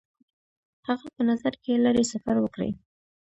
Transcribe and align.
هغه 0.87 1.07
په 1.15 1.21
نظر 1.29 1.53
کې 1.63 1.83
لري 1.85 2.03
سفر 2.13 2.35
وکړي. 2.41 2.69